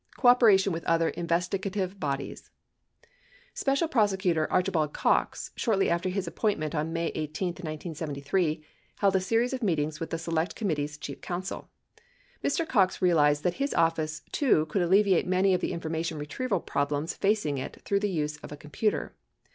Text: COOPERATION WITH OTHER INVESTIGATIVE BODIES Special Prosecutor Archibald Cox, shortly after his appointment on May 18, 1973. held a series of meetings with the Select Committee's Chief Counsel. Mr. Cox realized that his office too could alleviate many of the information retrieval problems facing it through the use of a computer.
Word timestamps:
COOPERATION 0.17 0.73
WITH 0.73 0.83
OTHER 0.85 1.09
INVESTIGATIVE 1.09 1.99
BODIES 1.99 2.49
Special 3.53 3.87
Prosecutor 3.87 4.51
Archibald 4.51 4.93
Cox, 4.95 5.51
shortly 5.55 5.91
after 5.91 6.09
his 6.09 6.25
appointment 6.25 6.73
on 6.73 6.91
May 6.91 7.09
18, 7.09 7.49
1973. 7.49 8.63
held 8.97 9.15
a 9.15 9.19
series 9.19 9.53
of 9.53 9.61
meetings 9.61 9.99
with 9.99 10.09
the 10.09 10.17
Select 10.17 10.55
Committee's 10.55 10.97
Chief 10.97 11.21
Counsel. 11.21 11.69
Mr. 12.43 12.67
Cox 12.67 12.99
realized 12.99 13.43
that 13.43 13.53
his 13.61 13.75
office 13.75 14.23
too 14.31 14.65
could 14.65 14.81
alleviate 14.81 15.27
many 15.27 15.53
of 15.53 15.61
the 15.61 15.71
information 15.71 16.17
retrieval 16.17 16.61
problems 16.61 17.13
facing 17.13 17.59
it 17.59 17.79
through 17.85 17.99
the 17.99 18.09
use 18.09 18.37
of 18.37 18.51
a 18.51 18.57
computer. 18.57 19.15